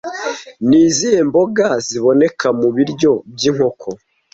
Ni 0.67 0.79
izihe 0.87 1.19
mboga 1.29 1.67
ziboneka 1.87 2.47
mu 2.59 2.69
biryo 2.75 3.11
by'inkoko 3.33 3.87